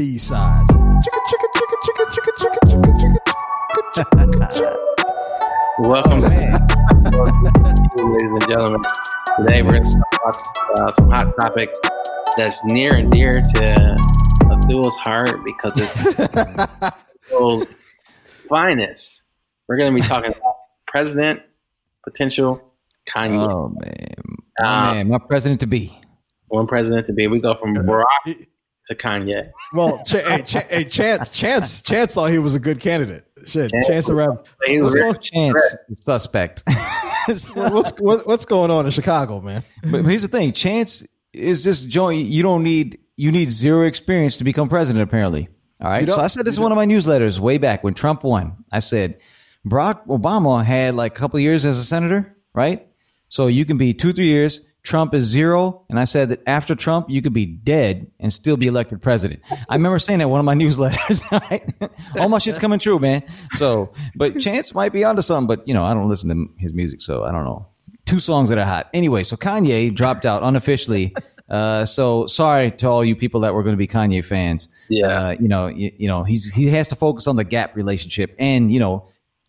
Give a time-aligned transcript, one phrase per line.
[0.00, 0.66] B sides.
[5.78, 6.62] Welcome back,
[7.98, 8.80] ladies and gentlemen.
[9.36, 10.36] Today we're going to talk
[10.78, 11.78] uh, some hot topics
[12.38, 13.96] that's near and dear to
[14.50, 16.18] Abdul's heart because it's
[17.26, 17.92] Abdul's
[18.24, 19.24] finest.
[19.68, 20.54] We're going to be talking about
[20.86, 21.42] president
[22.04, 22.72] potential
[23.06, 23.46] Kanye.
[23.52, 24.14] Oh man,
[24.60, 25.92] oh, um, man, my president to be.
[26.48, 27.26] One president to be.
[27.26, 28.46] We go from Barack
[28.90, 29.50] to Kanye.
[29.72, 33.22] Well, Ch- hey, Ch- hey, Chance, Chance, Chance thought he was a good candidate.
[33.46, 34.38] Shit, Chance- Chance around.
[34.66, 36.62] He What's was going, Chance suspect.
[37.54, 39.62] what's, what, what's going on in Chicago, man?
[39.90, 42.16] but here's the thing: Chance is just join.
[42.18, 45.02] You don't need you need zero experience to become president.
[45.02, 45.48] Apparently,
[45.80, 46.06] all right.
[46.08, 48.64] So I said this in one of my newsletters way back when Trump won.
[48.72, 49.20] I said
[49.66, 52.86] Barack Obama had like a couple of years as a senator, right?
[53.28, 54.66] So you can be two three years.
[54.82, 58.56] Trump is zero, and I said that after Trump, you could be dead and still
[58.56, 59.42] be elected president.
[59.68, 61.20] I remember saying that in one of my newsletters.
[61.50, 61.62] Right?
[62.20, 63.26] All my shit's coming true, man.
[63.52, 66.74] So, but Chance might be onto something, but you know, I don't listen to his
[66.74, 67.66] music, so I don't know.
[68.04, 68.90] Two songs that are hot.
[68.92, 71.14] Anyway, so Kanye dropped out unofficially.
[71.48, 74.68] Uh, so sorry to all you people that were going to be Kanye fans.
[74.88, 75.06] Yeah.
[75.06, 78.34] Uh, you know, you, you know, he's he has to focus on the Gap relationship,
[78.38, 79.06] and you know,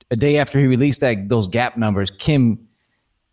[0.10, 2.68] a day after he released that those Gap numbers, Kim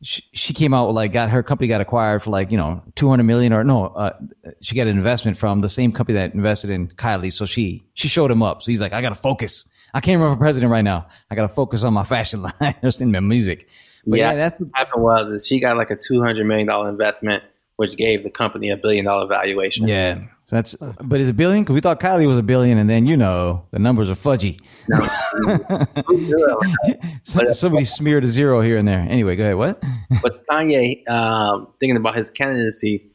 [0.03, 2.83] she, she came out with like got her company got acquired for like you know
[2.95, 4.13] 200 million or no uh,
[4.61, 7.33] she got an investment from the same company that invested in Kylie.
[7.33, 8.63] So she she showed him up.
[8.63, 9.75] So he's like I got to focus.
[9.95, 11.07] I can't run for president right now.
[11.31, 13.69] I got to focus on my fashion line just in my music.
[14.07, 16.69] But yeah, yeah, that's what happened was is she got like a two hundred million
[16.69, 17.43] dollar investment,
[17.77, 19.89] which gave the company a billion dollar valuation.
[19.89, 21.63] yeah so that's but is a billion?
[21.63, 24.59] Because we thought Kylie was a billion and then you know the numbers are fudgy.
[27.23, 29.01] Some- somebody smeared a zero here and there.
[29.01, 29.57] Anyway go ahead.
[29.57, 29.83] What?
[30.23, 33.11] But Kanye, um, thinking about his candidacy,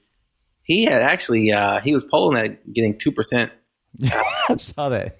[0.63, 3.51] he had actually uh, he was polling at getting two percent.
[4.03, 5.13] I saw that.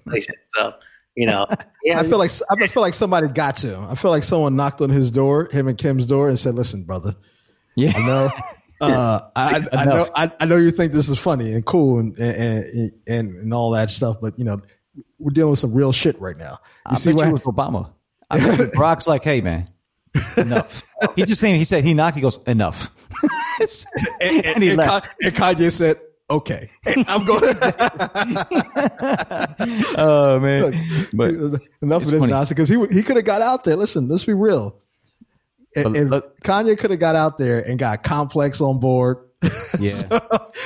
[0.44, 0.74] So
[1.16, 1.46] you know,
[1.82, 3.86] yeah, I feel like I feel like somebody got to him.
[3.88, 6.84] I feel like someone knocked on his door, him and Kim's door, and said, "Listen,
[6.84, 7.10] brother,
[7.74, 7.92] yeah.
[7.94, 8.28] I know,
[8.80, 12.18] uh, I, I, know, I, I know you think this is funny and cool and
[12.18, 12.64] and,
[13.06, 14.60] and and all that stuff, but you know,
[15.18, 16.58] we're dealing with some real shit right now.
[16.86, 17.26] You I see bet what?
[17.26, 17.92] you was Obama.
[18.30, 18.76] I bet
[19.06, 19.66] like, hey man,
[20.36, 20.82] enough.
[21.16, 22.16] he just saying he said he knocked.
[22.16, 22.90] He goes enough,
[24.20, 25.08] and, and he and left.
[25.08, 25.96] Ka- and Kanye said,
[26.30, 26.68] "Okay,
[27.08, 27.42] I'm going."
[29.96, 30.72] Oh man,
[31.14, 32.32] but enough of this funny.
[32.32, 33.76] nonsense because he he could have got out there.
[33.76, 34.76] Listen, let's be real.
[35.76, 36.08] If, if
[36.42, 39.18] Kanye could have got out there and got Complex on board,
[39.78, 39.90] yeah,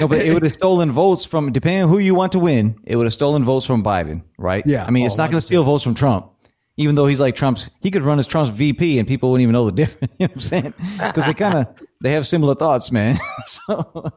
[0.01, 2.77] no, but it would have stolen votes from depending on who you want to win.
[2.85, 4.63] It would have stolen votes from Biden, right?
[4.67, 4.85] Yeah.
[4.87, 6.31] I mean, it's Oh, not going to steal votes from Trump.
[6.77, 9.53] Even though he's like Trump's, he could run as Trump's VP and people wouldn't even
[9.53, 10.15] know the difference.
[10.21, 10.73] You know what I'm saying?
[10.99, 13.17] Because they kind of they have similar thoughts, man.
[13.47, 14.13] so,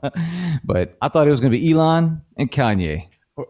[0.63, 3.05] but I thought it was going to be Elon and Kanye.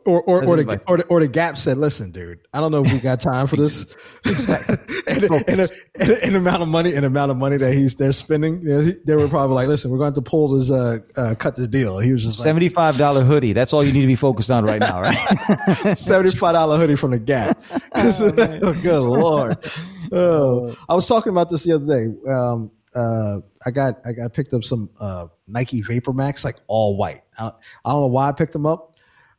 [0.06, 2.72] Or or or, or, the, or the or the Gap said, "Listen, dude, I don't
[2.72, 3.96] know if we got time for this."
[5.08, 5.60] and, and, and,
[6.00, 8.82] and, and amount of money and amount of money that he's they're spending, you know,
[9.06, 12.00] they were probably like, "Listen, we're going to pull this uh, uh cut this deal."
[12.00, 13.54] He was just like, Seventy-five dollar hoodie.
[13.54, 15.18] That's all you need to be focused on right now, right?
[15.98, 17.62] seventy-five dollar hoodie from the Gap.
[18.84, 19.58] Good lord!
[20.12, 22.30] Oh, I was talking about this the other day.
[22.30, 26.98] Um, uh, I got I got picked up some uh, Nike Vapor Max, like all
[26.98, 27.22] white.
[27.38, 27.52] I,
[27.86, 28.91] I don't know why I picked them up.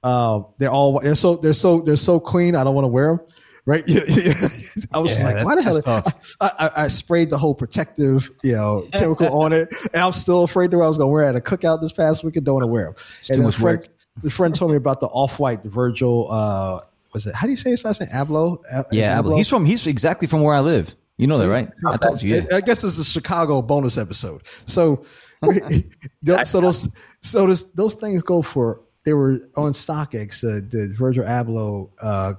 [0.02, 2.56] Uh, they're all they're so they're so they're so clean.
[2.56, 3.26] I don't want to wear them.
[3.64, 3.82] Right?
[4.92, 6.02] I was just Yeah, like, why the hell?
[6.40, 10.42] I, I, I sprayed the whole protective, you know, chemical on it, and I'm still
[10.42, 12.44] afraid that I was going to wear it at a cookout this past weekend.
[12.44, 12.94] Don't want to wear them.
[13.30, 13.88] and too much friend,
[14.20, 16.26] the friend told me about the off white, the Virgil.
[16.28, 16.80] Uh,
[17.14, 17.36] was it?
[17.36, 18.10] How do you say his last name?
[18.12, 18.58] Abloh.
[18.74, 20.96] A- Yeah, he's from he's exactly from where I live.
[21.18, 21.68] You know that, right?
[21.86, 22.34] I told you.
[22.34, 22.56] Yeah.
[22.56, 24.42] I guess this is a Chicago bonus episode.
[24.66, 25.04] So,
[26.44, 26.88] so those
[27.20, 28.82] so those things go for.
[29.04, 30.44] They were on StockX.
[30.44, 32.34] Uh, the Virgil Abloh uh,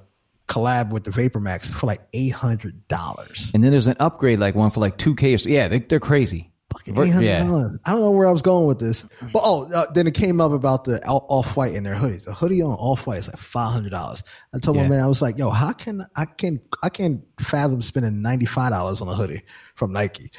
[0.47, 3.51] collab with the Vapor Max for like eight hundred dollars.
[3.53, 5.50] And then there's an upgrade like one for like two k or so.
[5.50, 6.50] Yeah, they, they're crazy.
[6.88, 7.46] Eight hundred yeah.
[7.46, 7.79] dollars.
[7.85, 10.41] I don't know where I was going with this, but oh, uh, then it came
[10.41, 12.25] up about the off white in their hoodies.
[12.25, 14.23] The hoodie on off white is like five hundred dollars.
[14.55, 17.82] I told my man, I was like, "Yo, how can I can I can fathom
[17.82, 19.43] spending ninety five dollars on a hoodie
[19.76, 20.32] from Nike?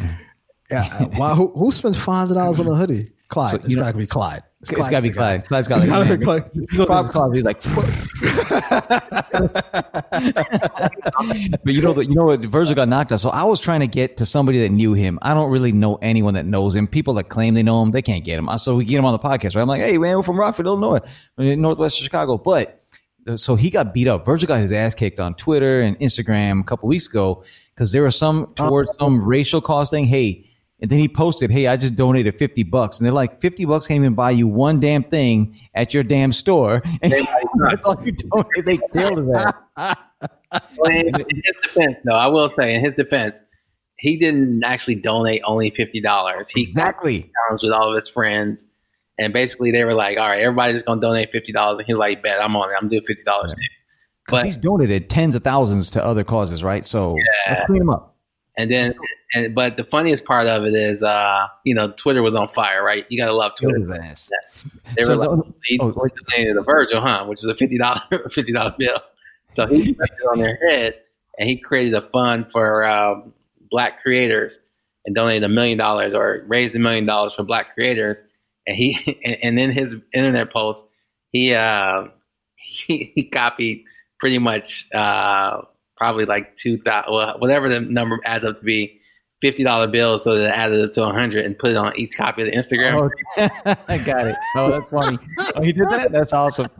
[0.70, 1.34] Yeah, uh, why?
[1.34, 3.12] Who, who spends five hundred dollars on a hoodie?
[3.34, 3.50] Clyde.
[3.50, 4.42] So, it's got to be Clyde.
[4.60, 5.44] It's got to be Clyde.
[5.44, 6.50] Clyde's got It's like, be Clyde.
[6.54, 7.60] You go to Prob- his closet, he's like,
[11.64, 12.40] but you know, you know what?
[12.40, 13.18] Virgil got knocked out.
[13.18, 15.18] So I was trying to get to somebody that knew him.
[15.20, 16.86] I don't really know anyone that knows him.
[16.86, 18.48] People that claim they know him, they can't get him.
[18.58, 19.62] So we get him on the podcast, right?
[19.62, 21.00] I'm like, hey man, we're from Rockford, Illinois,
[21.36, 22.38] Northwest Chicago.
[22.38, 22.80] But
[23.36, 24.24] so he got beat up.
[24.24, 27.42] Virgil got his ass kicked on Twitter and Instagram a couple weeks ago
[27.74, 29.06] because there was some towards oh.
[29.06, 30.04] some racial cause thing.
[30.04, 30.44] Hey,
[30.80, 33.86] And then he posted, "Hey, I just donated fifty bucks," and they're like, 50 bucks
[33.86, 37.12] can't even buy you one damn thing at your damn store." And
[37.70, 38.64] that's all you donate.
[38.64, 39.54] They killed that.
[40.78, 43.42] Well, in, in his defense, though, I will say, in his defense,
[43.98, 46.48] he didn't actually donate only fifty dollars.
[46.48, 47.28] He Exactly.
[47.48, 48.64] challenged with all of his friends,
[49.18, 51.92] and basically they were like, "All right, everybody's going to donate fifty dollars," and he
[51.92, 52.76] was like, "Bet I'm on it.
[52.80, 53.66] I'm doing fifty dollars too."
[54.26, 56.84] Because But he's donated tens of thousands to other causes, right?
[56.84, 57.16] So
[57.50, 58.13] let's clean him up.
[58.56, 58.94] And then,
[59.34, 62.82] and but the funniest part of it is, uh, you know, Twitter was on fire,
[62.82, 63.04] right?
[63.08, 63.92] You got to love Twitter.
[64.00, 64.30] ass.
[64.96, 67.24] They So were like, the- he oh, donated to Virgil, huh?
[67.26, 68.94] Which is a fifty dollar fifty dollar bill.
[69.52, 70.94] So he left it on their head,
[71.38, 73.32] and he created a fund for um,
[73.70, 74.58] black creators
[75.04, 78.22] and donated a million dollars or raised a million dollars for black creators.
[78.66, 80.86] And he and, and in his internet post,
[81.32, 82.04] he uh,
[82.56, 83.84] he, he copied
[84.18, 85.62] pretty much uh,
[85.96, 89.00] probably like two thousand, well, whatever the number adds up to be.
[89.40, 91.92] Fifty dollar bills, so that it added up to a hundred, and put it on
[91.96, 92.94] each copy of the Instagram.
[92.96, 93.10] Oh,
[93.88, 94.36] I got it.
[94.56, 95.18] Oh, that's funny.
[95.54, 96.10] Oh, he did that.
[96.12, 96.64] That's awesome.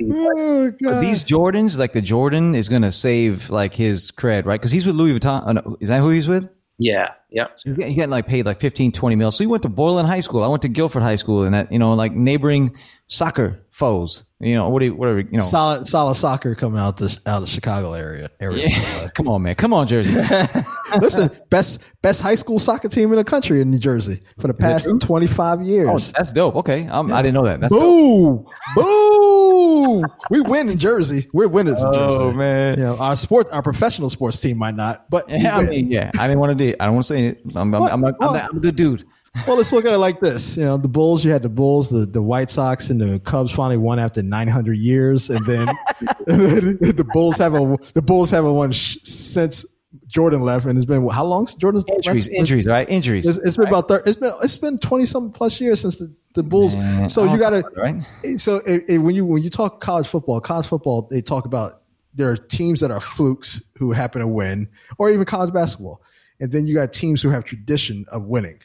[0.00, 1.00] Oh, God.
[1.00, 4.60] these Jordans, like the Jordan, is gonna save like his cred, right?
[4.60, 5.42] Because he's with Louis Vuitton.
[5.46, 6.50] Oh, no, is that who he's with?
[6.78, 7.58] Yeah, yep.
[7.58, 9.30] So he got, he like paid like 15, 20 mil.
[9.30, 10.42] So he went to Boylan High School.
[10.42, 12.74] I went to Guilford High School, and that you know, like neighboring
[13.06, 14.26] soccer foes.
[14.40, 15.42] You know, what do you, whatever you know.
[15.42, 18.68] solid solid soccer coming out this out of Chicago area area.
[18.68, 19.08] Yeah.
[19.14, 19.56] Come on, man.
[19.56, 20.20] Come on, Jersey.
[21.00, 24.54] Listen, best best high school soccer team in the country in New Jersey for the
[24.54, 26.12] past twenty five twenty five Oh, years.
[26.12, 26.54] that's dope.
[26.56, 27.60] Okay, um, I didn't know that.
[27.60, 28.46] That's dope.
[28.76, 28.82] Boo!
[29.02, 30.04] Boo!
[30.30, 31.26] we win in Jersey.
[31.32, 32.18] We're winners in Jersey.
[32.20, 32.78] Oh man.
[32.78, 36.10] You know, our sport, our professional sports team might not, but Yeah, I mean, yeah.
[36.18, 36.74] I didn't want to do.
[36.78, 37.40] I don't want to say it.
[37.54, 37.82] I'm, I'm?
[37.82, 38.48] I'm, a, I'm, a, oh.
[38.50, 39.04] I'm a good dude.
[39.46, 40.56] well, let's look at it like this.
[40.56, 41.24] You know, the Bulls.
[41.24, 44.76] You had the Bulls, the, the White Sox, and the Cubs finally won after 900
[44.76, 45.68] years, and then,
[46.26, 49.66] and then the Bulls haven't the Bulls haven't won sh- since
[50.06, 52.38] Jordan left, and it's been how long since Jordan's Injuries, left?
[52.38, 52.88] injuries, right?
[52.88, 53.26] Injuries.
[53.26, 56.12] It's, it's been about thir- it's been it's been 20 some plus years since the,
[56.34, 56.76] the Bulls.
[56.76, 58.02] Man, so you got to right?
[58.38, 61.72] so it, it- when you when you talk college football, college football, they talk about
[62.14, 64.68] there are teams that are flukes who happen to win,
[64.98, 66.02] or even college basketball,
[66.40, 68.58] and then you got teams who have tradition of winning.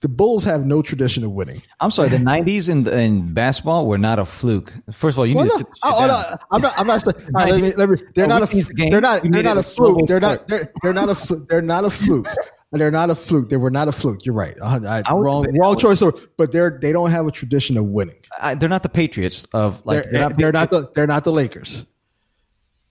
[0.00, 1.62] The Bulls have no tradition of winning.
[1.80, 2.10] I'm sorry.
[2.10, 4.70] The '90s in, in basketball were not a fluke.
[4.92, 6.72] First of all, you Well, need no, to sit oh, oh, no, I'm not.
[6.78, 7.00] I'm not.
[7.00, 8.54] saying- right, let me, let me, they're No, not a.
[8.54, 8.88] the.
[8.90, 9.22] They're not.
[9.22, 10.06] They're not a fluke.
[10.06, 10.46] They're not.
[10.46, 11.14] They're, they're not a.
[11.14, 11.48] fluke.
[11.48, 12.26] They're not a fluke.
[12.72, 13.50] They're not a fluke.
[13.50, 14.26] They were not a fluke.
[14.26, 14.56] You're right.
[14.60, 15.46] Uh, I, I, I wrong.
[15.56, 16.02] Wrong choice.
[16.36, 16.76] But they're.
[16.82, 18.16] They don't have a tradition of winning.
[18.42, 20.90] I, they're not the Patriots of like They're, they're, not the.
[20.92, 21.86] They're not the Lakers.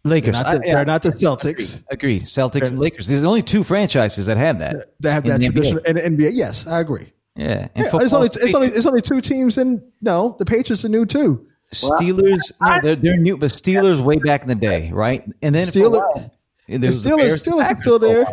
[0.04, 0.34] They're Lakers.
[0.34, 1.84] not the, yeah, they're not the Celtics.
[1.90, 2.24] Agreed.
[2.24, 3.08] Celtics and Lakers.
[3.08, 4.76] There's only two franchises that have that.
[5.00, 5.78] They have that tradition.
[5.78, 6.04] NBA.
[6.06, 6.32] And NBA.
[6.34, 7.14] Yes, I agree.
[7.36, 7.48] Yeah.
[7.48, 8.28] And Yeah, football, it's only.
[8.28, 8.68] It's only.
[8.68, 9.58] It's only two teams.
[9.58, 11.48] And no, the Patriots are new too.
[11.74, 12.52] Steelers.
[12.62, 15.24] No, they're, they're new, but Steelers way back in the day, right?
[15.42, 16.32] And then for a Steelers- while,
[16.68, 17.18] there The was the Steelers.
[17.18, 18.26] Bears, Steelers are still there.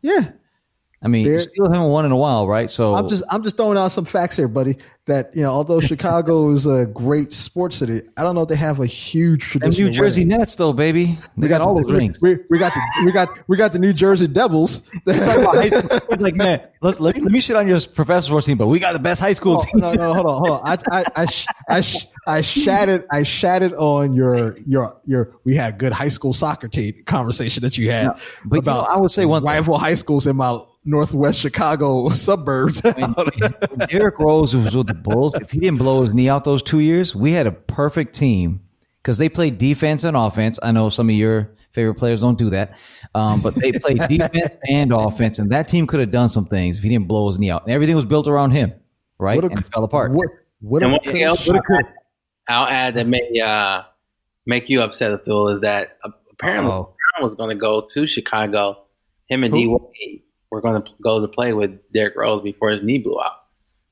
[0.00, 0.30] Yeah.
[1.00, 2.68] I mean, They're- still haven't won in a while, right?
[2.68, 4.76] So I'm just I'm just throwing out some facts here, buddy.
[5.06, 8.56] That you know, although Chicago is a great sports city, I don't know if they
[8.56, 9.84] have a huge the tradition.
[9.86, 10.38] New Jersey winning.
[10.38, 12.20] Nets, though, baby, they got, all the, rings.
[12.20, 14.90] We, we got the we got we got the New Jersey Devils.
[15.06, 18.66] It's like, man, let's let me, let me shit on your professional sports team, but
[18.66, 19.80] we got the best high school Oh, team.
[19.80, 20.60] no, no, hold on, hold on.
[20.64, 21.26] I, I, I,
[21.68, 21.82] I,
[22.26, 25.36] I shattered, I shattered on your, your, your.
[25.44, 28.08] We had good high school soccer team conversation that you had
[28.44, 29.48] but you know, I would say one thing.
[29.48, 32.82] rival high schools in my northwest Chicago suburbs.
[32.96, 36.62] when Derrick Rose was with the Bulls, if he didn't blow his knee out those
[36.62, 38.60] two years, we had a perfect team
[39.02, 40.58] because they played defense and offense.
[40.62, 42.70] I know some of your favorite players don't do that,
[43.14, 46.78] um, but they played defense and offense, and that team could have done some things
[46.78, 47.62] if he didn't blow his knee out.
[47.64, 48.72] And everything was built around him,
[49.18, 49.36] right?
[49.36, 50.12] What a- and fell apart.
[50.12, 50.28] what,
[50.60, 51.84] what, And a- one thing else I'll add,
[52.48, 53.82] I'll add that may uh,
[54.46, 56.82] make you upset, Abdul, is that uh, apparently Uh-oh.
[56.84, 58.84] Brown was going to go to Chicago.
[59.28, 62.82] Him and D Wade were going to go to play with Derrick Rose before his
[62.82, 63.42] knee blew out.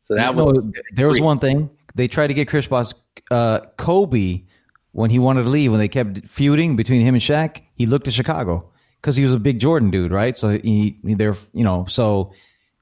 [0.03, 2.93] So that No, was there was one thing they tried to get Chris Bosh,
[3.31, 4.45] uh, Kobe,
[4.93, 8.07] when he wanted to leave, when they kept feuding between him and Shaq, he looked
[8.07, 10.35] to Chicago because he was a big Jordan dude, right?
[10.35, 12.33] So he, he there, you know, so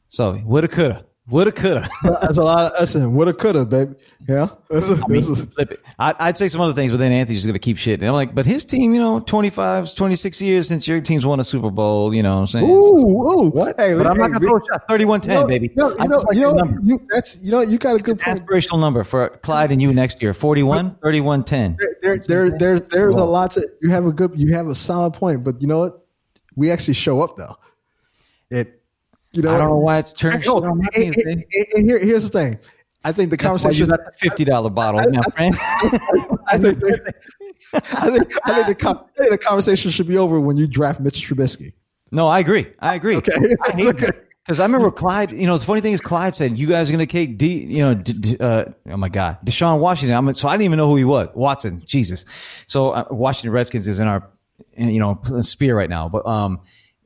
[0.09, 1.83] so woulda, coulda, woulda, coulda.
[2.23, 2.73] That's a lot.
[2.73, 3.95] Of, listen, woulda, coulda, baby.
[4.28, 4.49] Yeah.
[4.71, 5.81] This is- I mean, this is- flip it.
[5.99, 7.99] I, I'd say some other things, but then Anthony's just gonna keep shitting.
[8.00, 11.40] And I'm like, but his team, you know, 25, 26 years since your team's won
[11.40, 12.71] a Super Bowl, you know what I'm saying?
[12.71, 13.50] Ooh, ooh.
[13.50, 13.75] What?
[13.78, 14.88] Hey, But I'm not gonna we- throw a shot.
[14.88, 15.66] 31 10, you know, baby.
[15.69, 17.99] You know, I you know, like you, know you, that's you know, you got a
[17.99, 18.40] good point.
[18.45, 21.76] Aspirational number for Clyde and you next year 41, 31 10.
[22.02, 23.66] there, there, there, there's a lot to.
[23.83, 25.93] You have a good, you have a solid point, but you know what?
[26.57, 27.54] We actually show up though.
[28.50, 28.81] It,
[29.35, 31.45] you know, I don't know why it's turned Oh, and- and-
[31.76, 32.59] and- here, here's the thing.
[33.07, 33.87] I think the That's why you conversation.
[33.88, 35.55] got the fifty dollar bottle, my friend.
[36.49, 36.79] I think,
[37.75, 41.00] I think, I think, the, I think the conversation should be over when you draft
[41.00, 41.73] Mitch Trubisky.
[42.12, 42.67] no, I agree.
[42.81, 43.17] I agree.
[43.17, 43.33] Okay.
[43.67, 44.11] I hate.
[44.45, 45.33] Because I remember Clyde.
[45.33, 47.64] You know, the funny thing is, Clyde said, "You guys are going to take D."
[47.64, 50.14] You know, D, D, uh, oh my God, Deshaun Washington.
[50.14, 51.31] I'm so I didn't even know who he was.
[51.35, 52.62] Watson, Jesus.
[52.67, 54.29] So uh, Washington Redskins is in our,
[54.76, 56.11] you know, spear right now.
[56.11, 56.61] But um,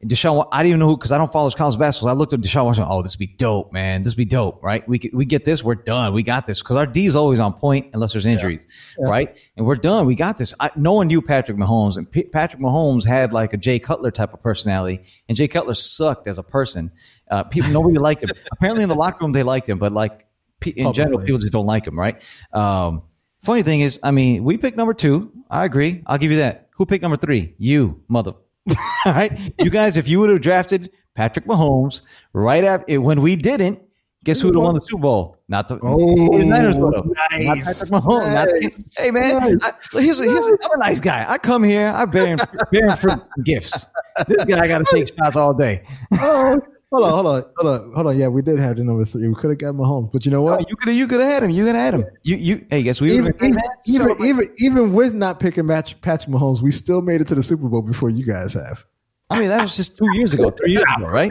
[0.04, 2.10] Deshaun, I didn't even know who because I don't follow his college basketball.
[2.10, 2.92] So I looked at Deshaun Washington.
[2.92, 4.04] Oh, this would be dope, man.
[4.04, 4.88] This would be dope, right?
[4.88, 6.14] We we get this, we're done.
[6.14, 9.06] We got this because our D is always on point unless there's injuries, yeah.
[9.06, 9.10] Yeah.
[9.10, 9.50] right?
[9.56, 10.06] And we're done.
[10.06, 10.54] We got this.
[10.60, 14.12] I, no one knew Patrick Mahomes, and P- Patrick Mahomes had like a Jay Cutler
[14.12, 16.92] type of personality, and Jay Cutler sucked as a person.
[17.28, 18.30] Uh, people nobody liked him.
[18.52, 20.24] Apparently, in the locker room they liked him, but like
[20.64, 20.92] in Publicly.
[20.92, 22.22] general, people just don't like him, right?
[22.52, 23.02] Um,
[23.42, 25.32] funny thing is, I mean, we picked number two.
[25.50, 26.04] I agree.
[26.06, 26.68] I'll give you that.
[26.76, 27.54] Who picked number three?
[27.58, 28.34] You, mother.
[29.06, 29.32] All right.
[29.58, 33.80] You guys, if you would have drafted Patrick Mahomes right after when we didn't,
[34.24, 35.38] guess who would have won the Super Bowl?
[35.48, 37.06] Not the oh, Niners would have.
[37.06, 38.34] Nice, not Patrick Mahomes.
[38.34, 39.64] Nice, not, hey man, nice.
[39.94, 41.24] I, here's, a, here's a, I'm a nice guy.
[41.28, 42.38] I come here, I bear him,
[42.70, 43.86] bear him fruit gifts.
[44.26, 45.82] This guy got to take shots all day.
[46.14, 46.60] Oh,
[46.90, 48.18] hold on, hold on, hold on, hold on.
[48.18, 49.28] Yeah, we did have the number three.
[49.28, 50.60] We could have got Mahomes, but you know what?
[50.60, 51.50] Oh, you could have, you could have had him.
[51.50, 52.04] You could have had him.
[52.22, 52.66] You, you.
[52.70, 56.70] Hey, guess we even even even, even even with not picking Match Patrick Mahomes, we
[56.70, 58.84] still made it to the Super Bowl before you guys have.
[59.30, 61.30] I mean, that was just two years ago, three years ago, right?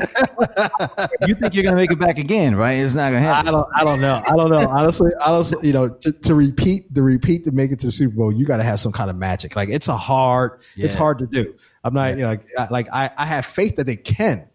[1.27, 2.73] you think you're gonna make it back again, right?
[2.73, 3.47] It's not gonna happen.
[3.47, 3.67] I don't.
[3.75, 4.21] I don't know.
[4.23, 4.69] I don't know.
[4.69, 8.15] Honestly, honestly, you know, to, to repeat, to repeat, to make it to the Super
[8.15, 9.55] Bowl, you got to have some kind of magic.
[9.55, 10.61] Like it's a hard.
[10.75, 10.85] Yeah.
[10.85, 11.55] It's hard to do.
[11.83, 12.09] I'm not.
[12.09, 12.15] Yeah.
[12.15, 14.46] You know, like, like I, I have faith that they can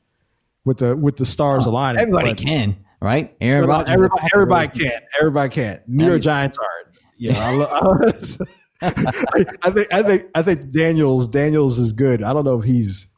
[0.65, 2.01] with the with the stars oh, aligning.
[2.01, 3.35] Everybody but, can, right?
[3.41, 3.93] Aaron Rodgers.
[3.93, 5.01] Everybody, everybody can.
[5.21, 5.81] Everybody can.
[5.87, 6.93] New York Giants are.
[7.17, 7.97] You know, I,
[8.83, 8.91] I
[9.71, 12.23] think I think I think Daniels Daniels is good.
[12.23, 13.09] I don't know if he's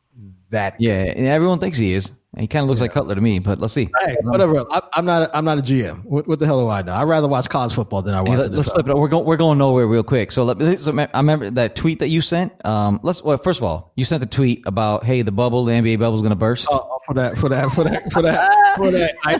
[0.50, 0.76] that.
[0.78, 2.12] Yeah, and everyone thinks he is.
[2.38, 2.84] He kind of looks yeah.
[2.84, 3.88] like Cutler to me, but let's see.
[4.04, 4.64] Hey, whatever.
[4.70, 5.22] I, am not.
[5.22, 6.04] A, I'm not a GM.
[6.04, 6.92] What, what, the hell do I know?
[6.92, 8.30] I'd rather watch college football than I watch.
[8.30, 8.96] Hey, let, us flip it.
[8.96, 9.24] We're going.
[9.24, 10.32] We're going nowhere real quick.
[10.32, 12.64] So, let, so I remember that tweet that you sent.
[12.66, 13.22] Um, let's.
[13.22, 16.16] Well, first of all, you sent a tweet about hey, the bubble, the NBA bubble
[16.16, 16.68] is going to burst.
[16.70, 19.14] Oh, oh, for that, for that, for that, for that, for that.
[19.24, 19.38] I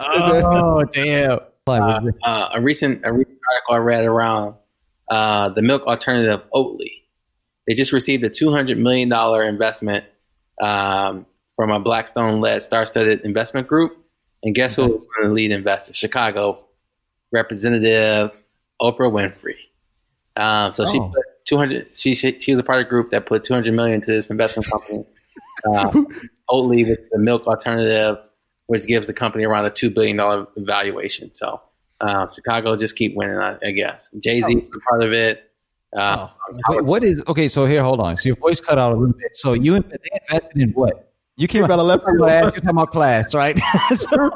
[0.00, 1.38] Oh damn.
[1.68, 4.54] Uh, uh, a recent a recent article I read around
[5.08, 7.02] uh, the milk alternative Oatly.
[7.66, 10.04] They just received a two hundred million dollar investment
[10.62, 13.96] um, from a Blackstone-led star-studded investment group.
[14.42, 14.88] And guess okay.
[14.88, 15.94] who was the lead investor?
[15.94, 16.64] Chicago
[17.32, 18.36] Representative
[18.80, 19.56] Oprah Winfrey.
[20.36, 20.86] Um, so oh.
[20.86, 21.88] she put 200.
[21.94, 24.30] She, she she was a part of a group that put 200 million to this
[24.30, 25.04] investment company.
[25.66, 25.90] Uh,
[26.50, 28.18] Oatly with the milk alternative,
[28.66, 31.32] which gives the company around a two billion dollar valuation.
[31.34, 31.60] So
[32.00, 34.10] uh, Chicago just keep winning, I, I guess.
[34.22, 34.78] Jay Z oh.
[34.88, 35.50] part of it.
[35.96, 36.28] Uh,
[36.68, 36.76] oh.
[36.76, 37.48] Wait, what is okay?
[37.48, 38.16] So here, hold on.
[38.16, 39.34] So your voice cut out a little bit.
[39.34, 39.96] So you they
[40.28, 41.05] invested in what?
[41.38, 42.18] You came out of left field.
[42.18, 43.58] You're talking about class, right?
[43.94, 44.30] so,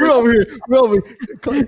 [0.00, 0.44] we're over here.
[0.66, 1.66] We're over here.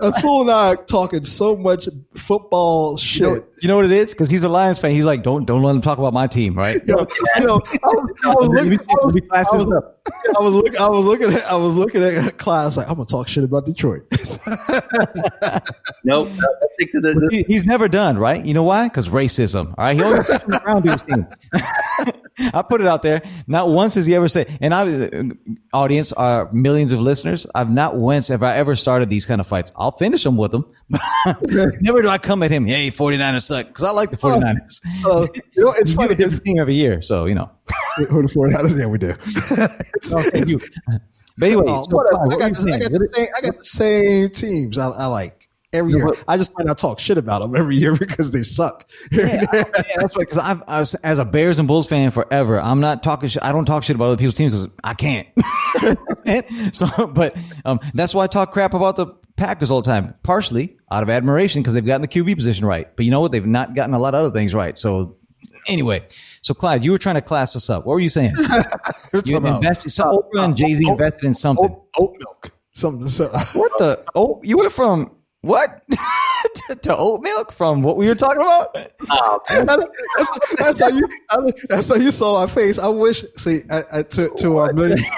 [0.00, 3.20] A fool and I talking so much football shit.
[3.20, 4.14] You know, you know what it is?
[4.14, 4.92] Because he's a Lions fan.
[4.92, 6.80] He's like, don't don't let him talk about my team, right?
[6.86, 7.04] Yo, yo,
[7.36, 8.78] I was, I was looking.
[8.88, 9.66] I was, I was,
[10.38, 11.44] I was, look, I was looking at.
[11.44, 12.78] I was looking at class.
[12.78, 14.04] Like, I'm gonna talk shit about Detroit.
[16.04, 16.28] nope.
[16.28, 18.42] Stick to the, he, he's never done, right?
[18.42, 18.88] You know why?
[18.88, 19.74] Because racism.
[19.76, 19.96] All right.
[19.96, 21.26] He always around his team.
[22.54, 23.22] I put it out there.
[23.46, 25.30] Not once has he ever said, and I,
[25.72, 27.46] audience are millions of listeners.
[27.54, 29.72] I've not once have I ever started these kind of fights.
[29.76, 30.64] I'll finish them with them.
[31.80, 33.72] Never do I come at him, hey, 49ers suck.
[33.72, 34.80] Cause I like the 49ers.
[35.04, 35.26] Uh,
[35.56, 36.14] you know, it's funny.
[36.18, 37.02] It's team every year.
[37.02, 37.50] So, you know.
[37.96, 38.78] Who the 49ers?
[38.78, 39.12] Yeah, we do.
[40.28, 40.60] okay, you.
[41.38, 44.30] But anyway, oh, so, I, got the, I, got the same, I got the same
[44.30, 46.08] teams I, I like every year.
[46.26, 48.88] I just might not talk shit about them every year because they suck.
[49.10, 49.64] yeah, yeah,
[49.96, 50.26] that's right.
[50.26, 53.42] Because I've, was, as a Bears and Bulls fan forever, I'm not talking shit.
[53.42, 55.28] I don't talk shit about other people's teams because I can't.
[56.74, 59.06] so, but um, that's why I talk crap about the
[59.36, 62.88] Packers all the time, partially out of admiration because they've gotten the QB position right.
[62.96, 63.30] But you know what?
[63.30, 64.76] They've not gotten a lot of other things right.
[64.76, 65.16] So
[65.68, 67.86] anyway, so Clyde, you were trying to class us up.
[67.86, 68.32] What were you saying?
[69.26, 69.90] you invested.
[69.90, 71.70] So Oprah and Jay Z invested in something.
[71.70, 72.50] Oat, oat milk.
[72.72, 73.06] Something.
[73.08, 73.24] So.
[73.58, 74.04] what the?
[74.14, 75.10] Oh, you went from
[75.42, 75.82] what?
[76.68, 78.68] to, to, oat milk from what we were talking about?
[79.10, 81.08] Oh, that's, that's, how you.
[81.68, 82.78] that's how you saw our face.
[82.78, 83.24] I wish.
[83.36, 85.08] See, I, I, to to our millions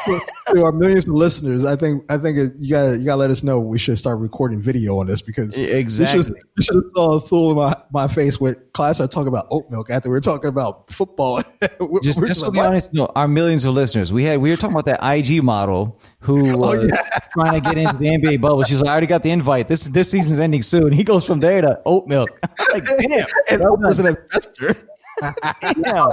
[0.48, 3.30] to our millions of listeners, I think I think you got you got to let
[3.30, 6.18] us know we should start recording video on this because exactly
[6.56, 9.00] you should, have saw a fool in my, my face with class.
[9.00, 11.40] I talk about oat milk after we are talking about football.
[12.02, 14.76] just, just to be honest, no, our millions of listeners, we had we were talking
[14.76, 17.18] about that IG model who oh, was oh, yeah.
[17.32, 18.62] trying to get into the NBA bubble.
[18.62, 19.68] She's like, I already got the invite.
[19.68, 20.92] This this season's ending soon.
[20.92, 22.30] He goes from there to oat milk.
[22.72, 23.26] like, damn.
[23.52, 24.74] and I was an investor.
[25.76, 26.06] yeah.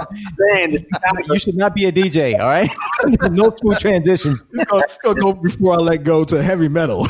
[1.30, 2.68] you should not be a DJ, all right?
[3.30, 4.42] no smooth transitions.
[4.42, 7.06] Go, go, go before I let go to heavy metal.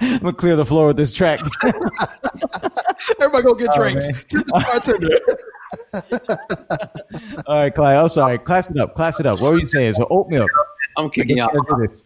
[0.00, 1.40] I'm gonna clear the floor with this track.
[3.20, 4.24] Everybody go get Oh, drinks.
[4.24, 5.08] Tip the bartender.
[7.46, 7.96] All right, Clyde.
[7.96, 8.38] I'm sorry.
[8.38, 8.94] Class it up.
[8.94, 9.40] Class it up.
[9.40, 9.94] What were you saying?
[9.94, 10.50] So oat milk.
[10.96, 12.04] I'm I kicking guess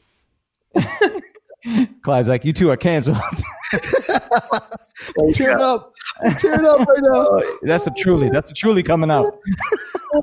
[1.64, 1.86] you we off.
[1.86, 2.00] gotta do this.
[2.02, 3.16] Clyde's like, you two are canceled.
[5.34, 5.94] Tear it up.
[6.38, 7.40] Tear it up right now.
[7.62, 8.28] that's a truly.
[8.28, 9.38] That's a truly coming out.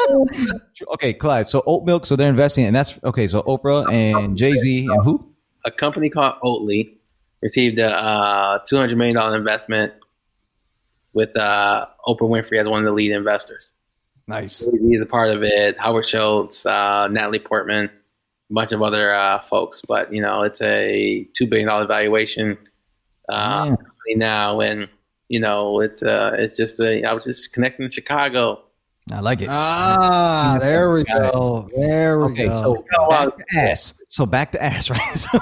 [0.93, 1.47] okay, Clyde.
[1.47, 2.05] So oat milk.
[2.05, 3.27] So they're investing, and that's okay.
[3.27, 5.25] So Oprah and Jay Z and who?
[5.65, 6.93] A company called Oatly
[7.41, 9.93] received a uh, $200 million investment
[11.13, 13.73] with uh, Oprah Winfrey as one of the lead investors.
[14.27, 14.59] Nice.
[14.59, 15.77] He's a part of it.
[15.77, 17.89] Howard Schultz, uh, Natalie Portman, a
[18.49, 19.81] bunch of other uh, folks.
[19.87, 22.57] But you know, it's a two billion dollar valuation
[23.29, 23.75] uh,
[24.07, 24.15] Yeah.
[24.17, 24.87] now, and
[25.29, 27.03] you know, it's uh, it's just a.
[27.03, 28.61] I was just connecting to Chicago.
[29.13, 29.47] I like it.
[29.51, 31.69] Ah, there we go.
[31.77, 32.75] There we Okay, go.
[32.89, 34.01] so back to ass.
[34.09, 34.99] So back to ass, right?
[34.99, 35.37] So,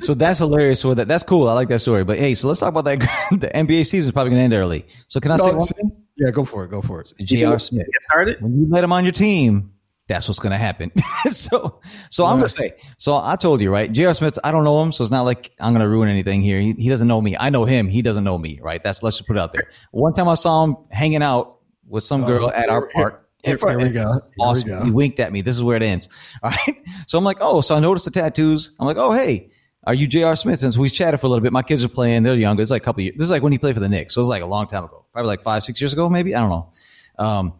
[0.00, 0.80] so that's hilarious.
[0.80, 1.48] So that that's cool.
[1.48, 2.04] I like that story.
[2.04, 2.98] But hey, so let's talk about that.
[3.30, 4.84] the NBA season is probably going to end early.
[5.08, 5.92] So can I say one thing?
[6.16, 6.70] yeah, go for it.
[6.70, 7.12] Go for it.
[7.20, 7.58] J.R.
[7.58, 7.86] Smith.
[7.86, 8.42] Get started.
[8.42, 9.71] When you let him on your team,
[10.12, 10.90] that's what's going to happen.
[11.24, 12.72] so, so I'm going to say.
[12.98, 13.90] So I told you, right?
[13.90, 14.14] J.R.
[14.14, 14.38] Smith.
[14.44, 16.60] I don't know him, so it's not like I'm going to ruin anything here.
[16.60, 17.36] He, he doesn't know me.
[17.38, 17.88] I know him.
[17.88, 18.82] He doesn't know me, right?
[18.82, 19.62] That's let's just put it out there.
[19.90, 23.28] One time I saw him hanging out with some girl at our park.
[23.44, 24.00] here- front- here we go.
[24.00, 24.68] Here we Awesome.
[24.68, 24.84] go.
[24.84, 25.40] He winked at me.
[25.40, 26.08] This is where it ends.
[26.42, 26.80] All right.
[27.06, 28.76] So I'm like, oh, so I noticed the tattoos.
[28.78, 29.50] I'm like, oh, hey,
[29.84, 30.36] are you J.R.
[30.36, 30.62] Smith?
[30.62, 31.52] And so we chatted for a little bit.
[31.52, 32.22] My kids are playing.
[32.22, 32.62] They're younger.
[32.62, 33.16] It's like a couple years.
[33.16, 34.14] This is like when he played for the Knicks.
[34.14, 36.34] So it was like a long time ago, probably like five, six years ago, maybe.
[36.36, 36.70] I don't know.
[37.18, 37.52] Um,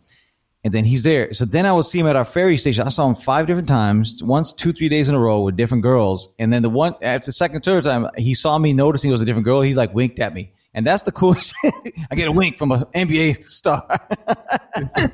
[0.65, 1.33] and then he's there.
[1.33, 2.87] So then I would see him at our ferry station.
[2.87, 5.83] I saw him five different times, once, two, three days in a row with different
[5.83, 6.35] girls.
[6.39, 9.23] And then the one after the second, third time, he saw me noticing it was
[9.23, 9.61] a different girl.
[9.63, 10.53] He's like winked at me.
[10.75, 11.55] And that's the coolest.
[12.11, 13.83] I get a wink from an NBA star.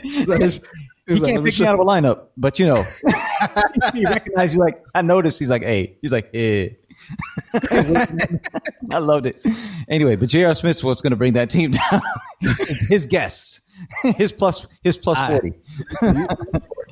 [0.03, 0.61] It's-
[1.09, 2.83] he can't pick me out of a lineup, but you know,
[3.95, 5.39] he recognizes like, I noticed.
[5.39, 6.77] He's like, hey, he's like, hey.
[8.93, 9.37] I loved it.
[9.89, 10.55] Anyway, but J.R.
[10.55, 12.01] Smith's what's going to bring that team down.
[12.89, 13.63] his guests,
[14.17, 15.53] his plus, his plus I- forty.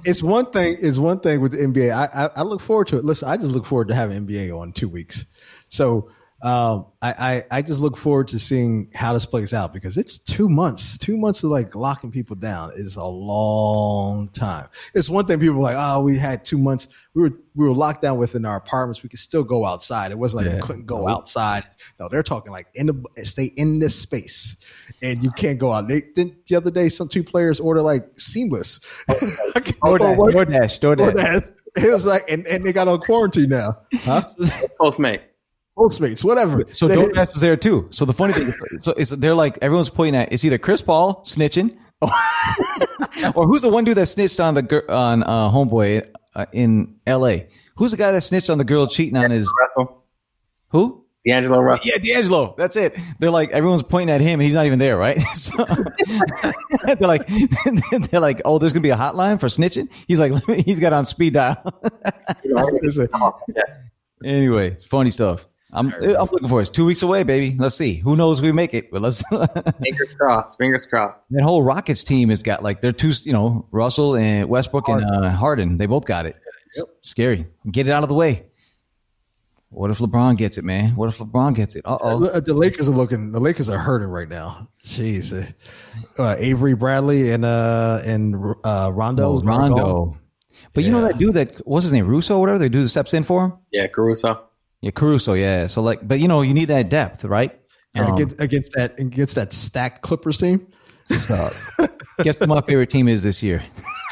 [0.05, 0.77] it's one thing.
[0.81, 1.93] It's one thing with the NBA.
[1.93, 3.05] I, I I look forward to it.
[3.05, 5.27] Listen, I just look forward to having NBA on two weeks.
[5.69, 6.11] So
[6.43, 10.19] um, I, I I just look forward to seeing how this plays out because it's
[10.19, 10.99] two months.
[10.99, 14.67] Two months of like locking people down is a long time.
[14.95, 16.89] It's one thing people are like, oh, we had two months.
[17.15, 19.03] We were we were locked down within our apartments.
[19.03, 20.11] We could still go outside.
[20.13, 20.57] It wasn't like Yeah.
[20.57, 21.65] we couldn't go outside.
[21.99, 24.57] No, they're talking like in the stay in this space
[25.03, 25.89] and you can't go out.
[25.89, 28.81] They then the other day some two players order like seamless.
[29.09, 29.15] I
[29.61, 31.15] can't DoorDash, DoorDash, DoorDash.
[31.15, 31.53] DoorDash.
[31.79, 33.79] It was like, and, and they got on quarantine now.
[33.97, 34.23] Huh?
[34.81, 35.21] Postmate.
[35.77, 36.65] Postmates, whatever.
[36.73, 37.89] So They- DoorDash was there too.
[37.91, 40.81] So the funny thing, is, so it's, they're like everyone's pointing at it's either Chris
[40.83, 41.75] Paul snitching,
[43.35, 46.97] or who's the one dude that snitched on the gir- on uh, homeboy uh, in
[47.07, 47.49] L.A.
[47.77, 50.05] Who's the guy that snitched on the girl cheating on his Russell.
[50.69, 51.03] who?
[51.27, 51.91] D'Angelo Russell.
[51.93, 52.55] Yeah, D'Angelo.
[52.57, 52.97] That's it.
[53.19, 55.19] They're like everyone's pointing at him, and he's not even there, right?
[55.35, 55.65] So,
[56.87, 57.27] they're like,
[58.11, 59.93] they're like, oh, there's gonna be a hotline for snitching.
[60.09, 60.33] He's like,
[60.65, 61.57] he's got on speed dial.
[62.45, 63.09] It's a-
[63.55, 63.81] Yes.
[64.25, 65.47] anyway, funny stuff.
[65.73, 66.63] I'm I'm looking for it.
[66.63, 67.57] It's two weeks away, baby.
[67.59, 67.97] Let's see.
[67.97, 68.91] Who knows if we make it?
[68.91, 69.23] But let's.
[69.31, 70.59] Fingers crossed.
[70.59, 71.19] Fingers crossed.
[71.31, 75.03] that whole Rockets team has got like they're two, you know, Russell and Westbrook and
[75.03, 75.77] uh, Harden.
[75.77, 76.37] They both got it.
[76.77, 76.87] Yep.
[77.03, 77.47] Scary.
[77.71, 78.47] Get it out of the way.
[79.71, 80.91] What if LeBron gets it, man?
[80.91, 81.83] What if LeBron gets it?
[81.85, 82.41] Uh oh.
[82.41, 83.33] the Lakers are looking.
[83.33, 84.69] The Lakers are hurting right now.
[84.83, 85.53] Jeez,
[86.19, 89.33] uh, Avery Bradley and uh and uh Rondo.
[89.33, 90.17] Oh, Rondo.
[90.75, 92.59] But you know that dude that what's his name, Russo, whatever.
[92.59, 93.53] The dude that steps in for him.
[93.73, 94.47] Yeah, Caruso.
[94.87, 95.33] Yeah, Caruso.
[95.33, 95.67] Yeah.
[95.67, 97.51] So like, but you know, you need that depth, right?
[97.97, 100.65] Um, against, against that against that stacked Clippers team.
[101.07, 101.35] So,
[102.23, 103.61] guess who my favorite team is this year?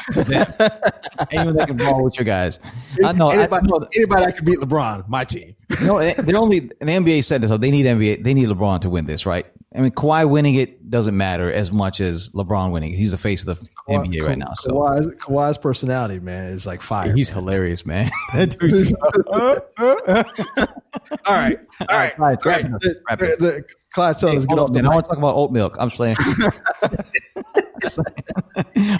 [0.17, 2.59] Anyone that can ball with your guys.
[3.05, 3.29] I know.
[3.29, 5.55] I, anybody, know anybody that can beat LeBron, my team.
[5.85, 7.49] no, they're only the NBA said this.
[7.49, 8.25] So they need NBA.
[8.25, 9.45] They need LeBron to win this, right?
[9.75, 12.93] I mean, Kawhi winning it doesn't matter as much as LeBron winning.
[12.93, 14.51] He's the face of the NBA right now.
[14.55, 17.11] So Kawhi's, Kawhi's personality, man, is like fire.
[17.13, 18.09] he's hilarious, man.
[18.33, 18.93] That dude's-
[21.27, 21.57] all right, all right,
[21.89, 22.45] All right, all right.
[22.45, 23.39] wrap it up, The, wrap it up.
[23.39, 24.85] the, the, Clyde's telling get Hold off on, man.
[24.85, 24.93] I mic.
[24.95, 25.75] want to talk about oat milk.
[25.79, 26.15] I'm just playing.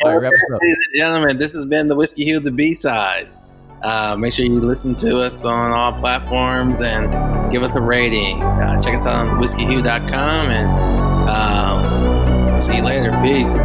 [0.04, 0.62] All right, wrap us up.
[0.62, 3.36] Ladies and gentlemen, this has been the Whiskey Hue, the B side.
[3.88, 8.42] Uh, make sure you listen to us on all platforms and give us a rating.
[8.42, 13.12] Uh, check us out on whiskeyhue.com and um, see you later.
[13.22, 13.56] Peace.